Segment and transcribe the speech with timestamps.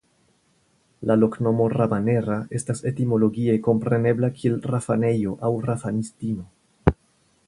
[1.09, 6.49] La loknomo "Rabanera" estas etimologie komprenebla kiel "Rafanejo" aŭ "Rafanistino".